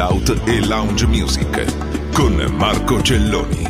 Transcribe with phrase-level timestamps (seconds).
[0.00, 3.69] chill out e lounge music con Marco Celloni.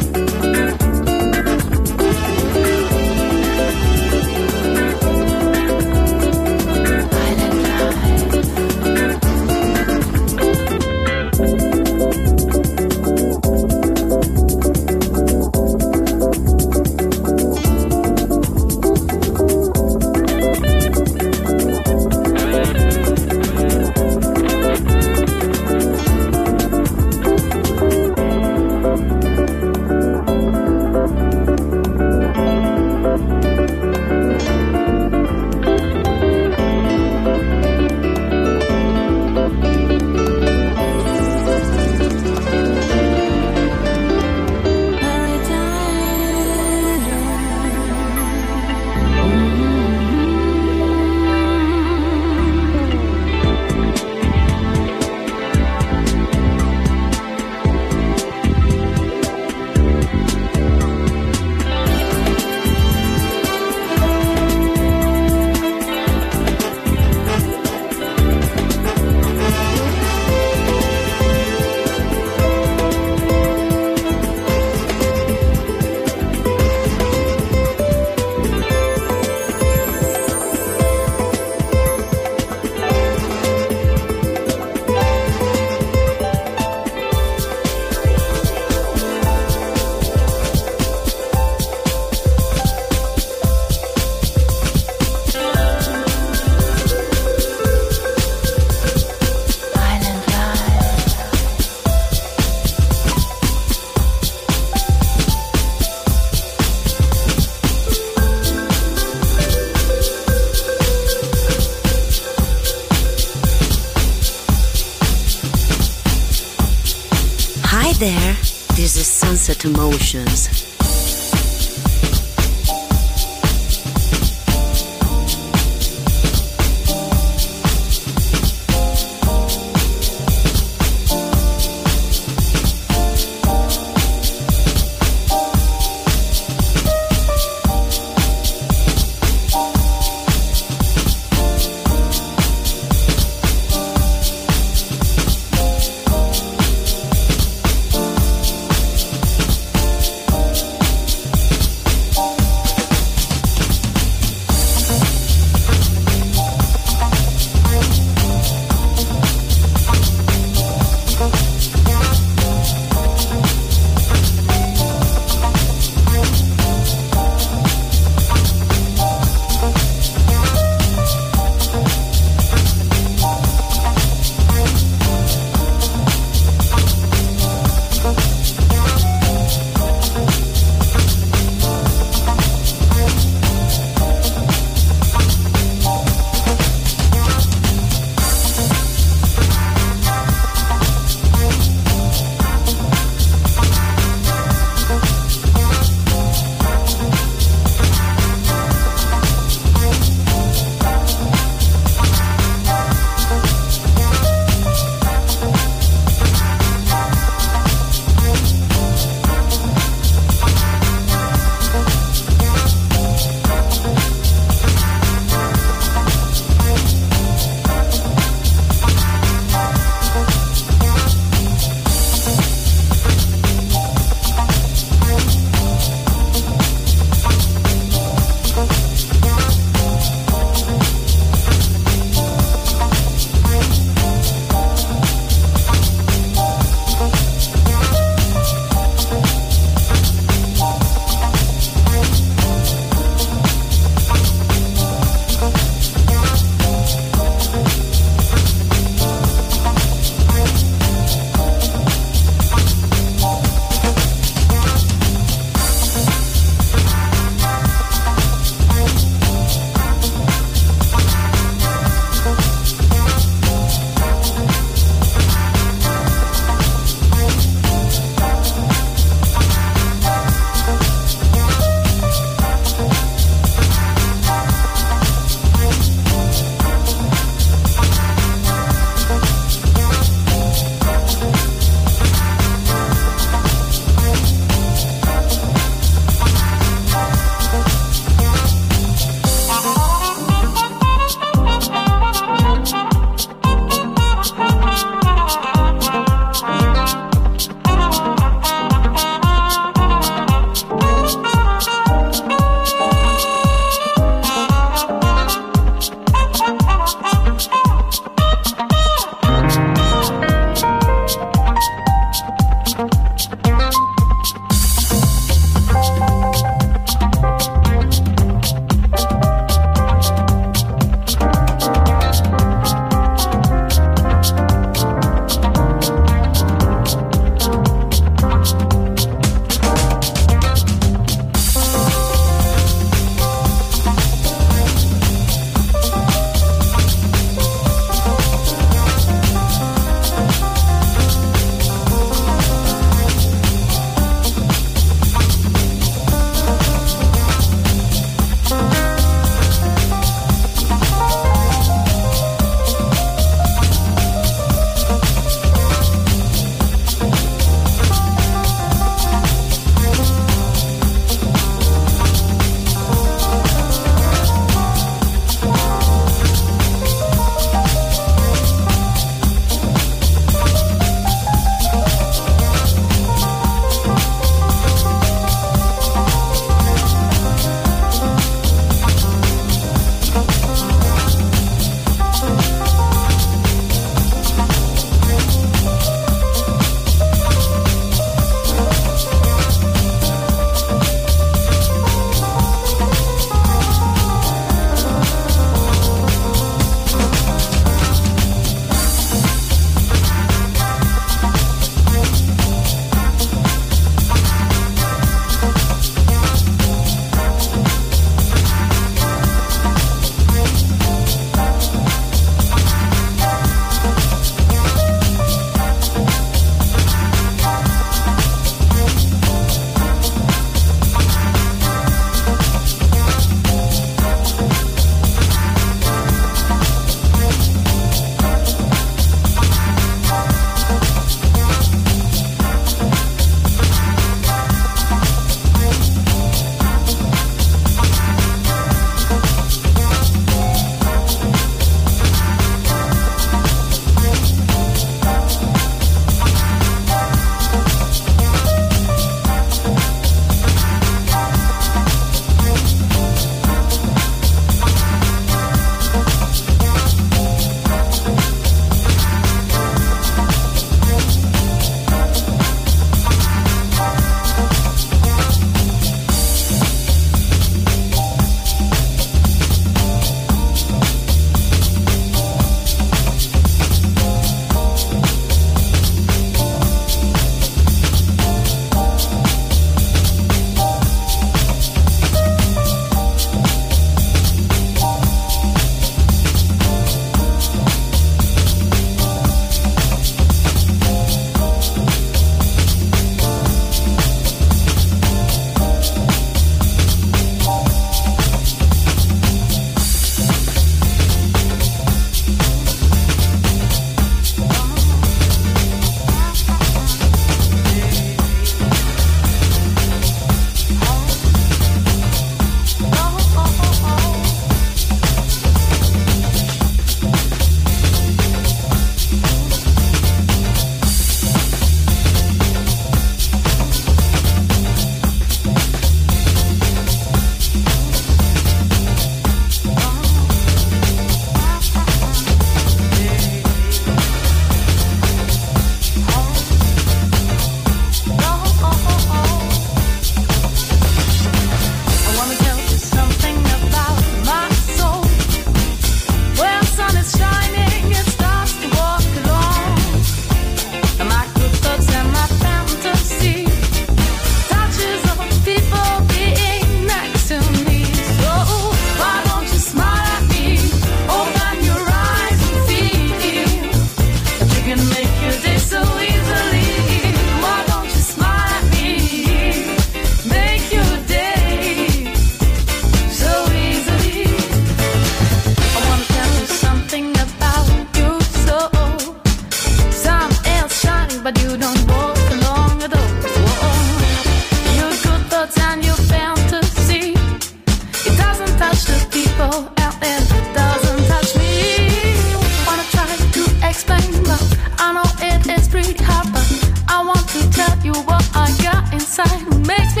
[599.25, 600.00] side makes me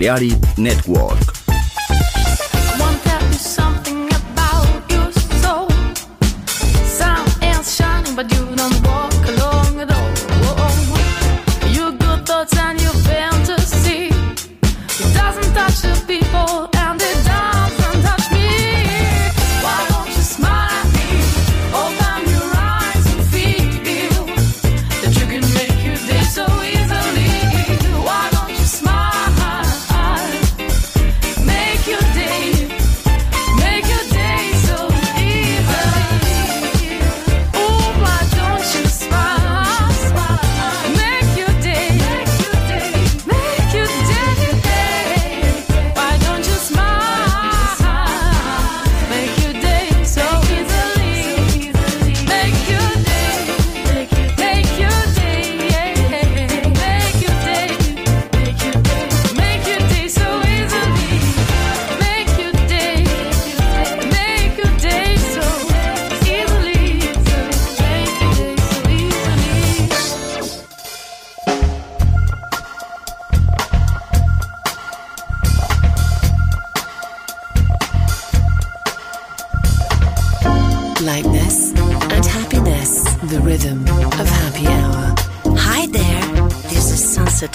[0.00, 1.29] Balearic Network.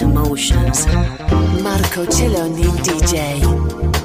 [0.01, 0.86] Emotions.
[1.62, 4.05] Marco Celloni DJ.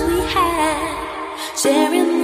[0.00, 2.23] we had, sharing.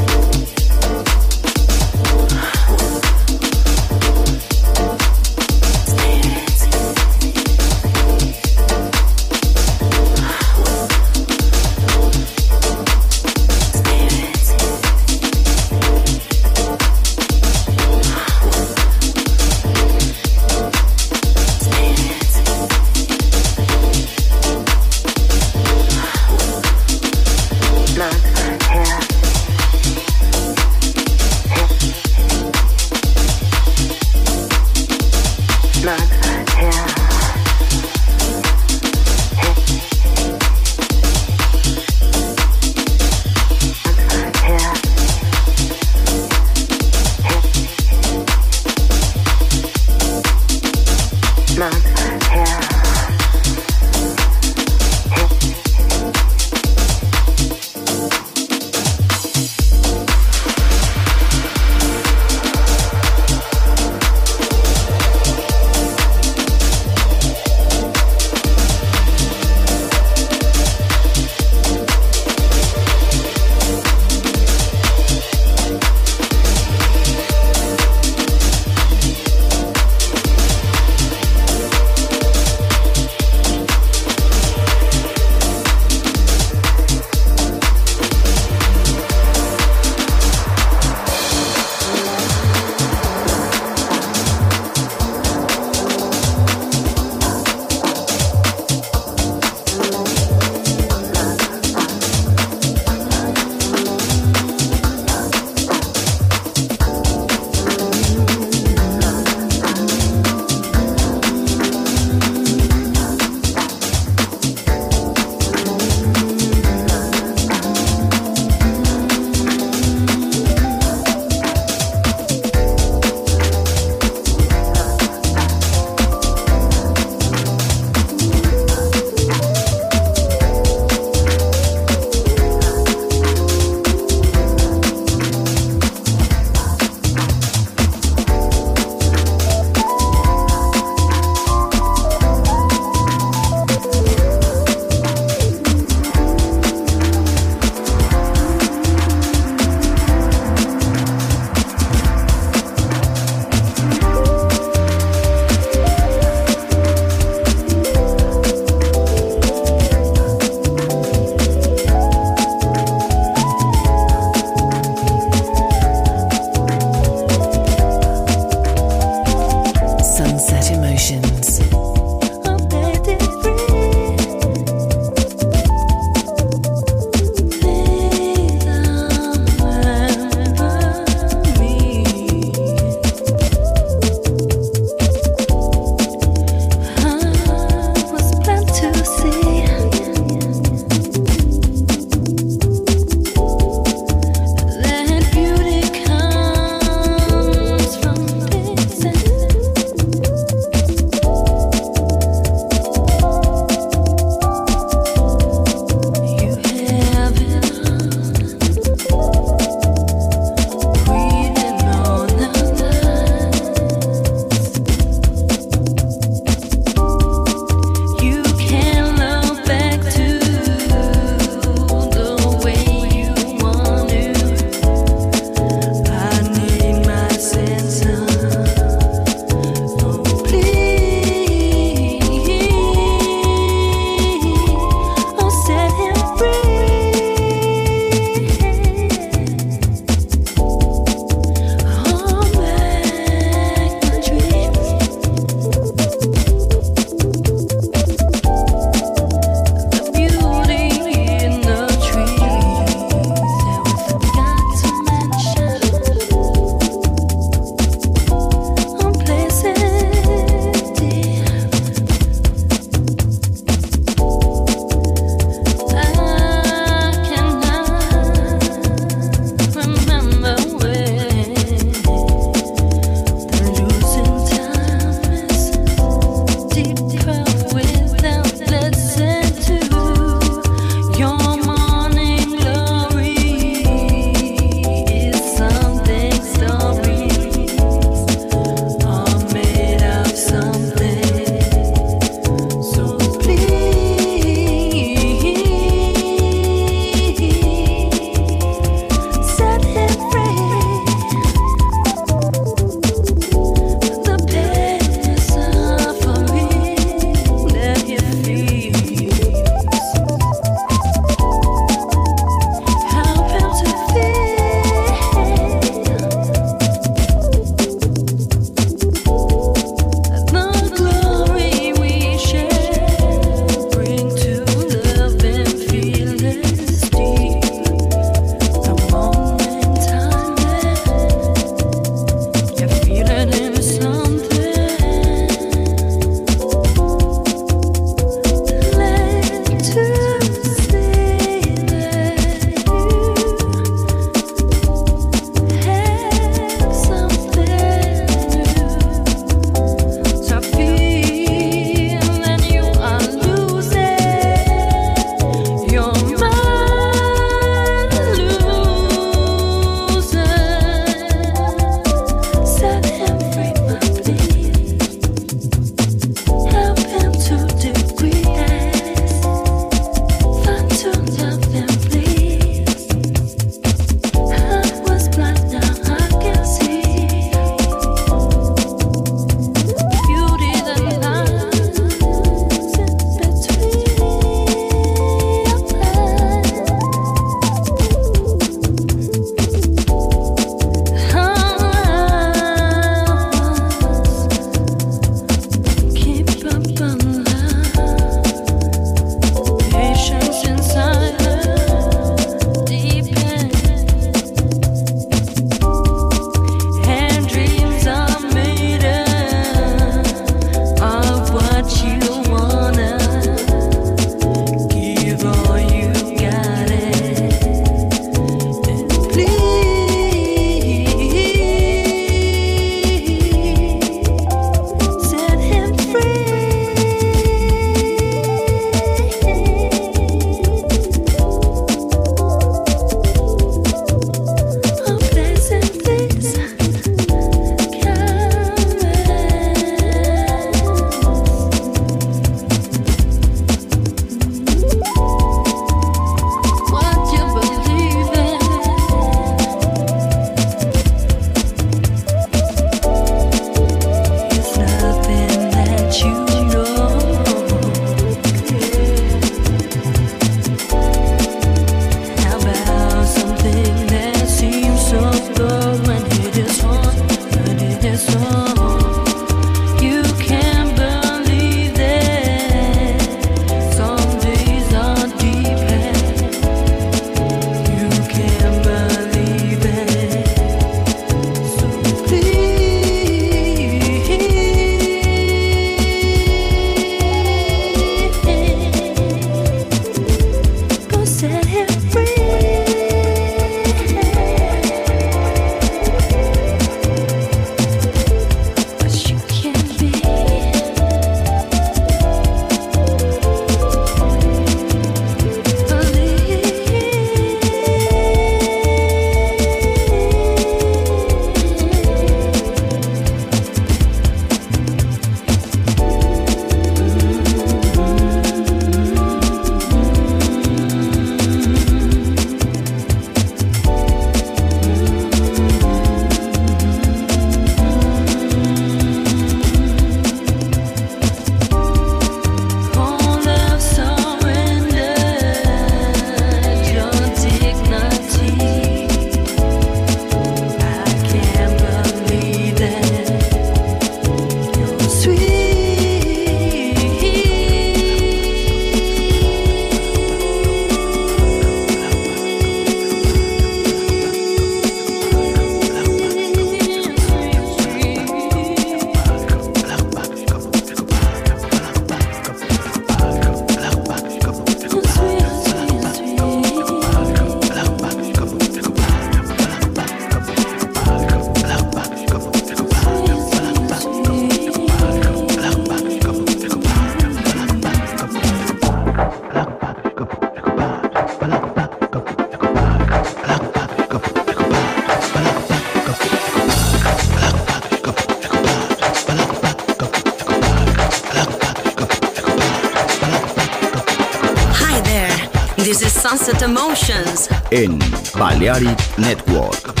[596.41, 597.49] This is Sunset Emotions.
[597.69, 597.99] en
[598.35, 600.00] Balearic Network.